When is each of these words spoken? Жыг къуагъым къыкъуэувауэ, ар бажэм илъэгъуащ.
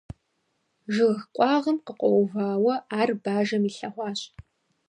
Жыг 0.93 1.17
къуагъым 1.35 1.77
къыкъуэувауэ, 1.85 2.75
ар 2.99 3.09
бажэм 3.23 3.63
илъэгъуащ. 3.69 4.19